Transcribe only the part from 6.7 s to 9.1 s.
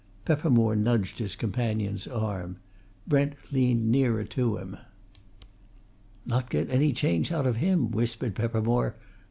any change out of him!" whispered Peppermore.